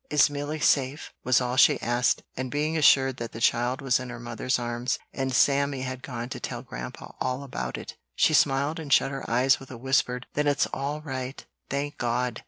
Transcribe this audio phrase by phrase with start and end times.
[0.09, 4.09] "Is Milly safe?" was all she asked, and being assured that the child was in
[4.09, 8.79] her mother's arms, and Sammy had gone to tell Grandpa all about it, she smiled
[8.79, 12.39] and shut her eyes with a whispered, "Then it's all right, thank God!"